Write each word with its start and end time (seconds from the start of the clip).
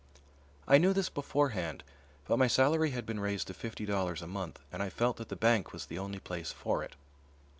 I 0.67 0.79
knew 0.79 0.93
this 0.93 1.09
beforehand, 1.09 1.83
but 2.25 2.39
my 2.39 2.47
salary 2.47 2.89
had 2.89 3.05
been 3.05 3.19
raised 3.19 3.45
to 3.49 3.53
fifty 3.53 3.85
dollars 3.85 4.23
a 4.23 4.27
month 4.27 4.59
and 4.71 4.81
I 4.81 4.89
felt 4.89 5.17
that 5.17 5.29
the 5.29 5.35
bank 5.35 5.71
was 5.73 5.85
the 5.85 5.99
only 5.99 6.17
place 6.17 6.51
for 6.51 6.81
it. 6.83 6.95